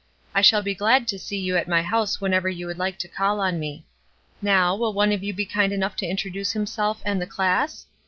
[0.33, 3.07] I shall be glad to see you at my house whenever you would like to
[3.07, 3.85] call on me.
[4.41, 7.85] Now, will one of you be kind enough to introduce himself and the class?